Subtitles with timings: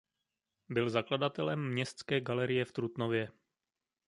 [0.69, 3.31] Byl zakladatelem městské galerie v Trutnově.